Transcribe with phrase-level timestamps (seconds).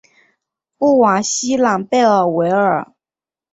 [0.79, 2.95] 布瓦西朗贝尔维尔。